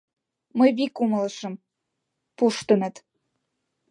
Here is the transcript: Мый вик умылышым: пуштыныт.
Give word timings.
Мый 0.57 0.69
вик 0.77 0.95
умылышым: 1.03 1.53
пуштыныт. 2.37 2.95